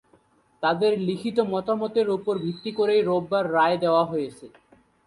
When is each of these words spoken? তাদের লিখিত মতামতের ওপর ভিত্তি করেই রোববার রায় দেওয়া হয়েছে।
তাদের 0.63 0.91
লিখিত 0.99 1.37
মতামতের 1.53 2.07
ওপর 2.09 2.33
ভিত্তি 2.37 2.71
করেই 2.71 3.01
রোববার 3.01 3.45
রায় 3.53 3.77
দেওয়া 3.77 4.03
হয়েছে। 4.05 4.45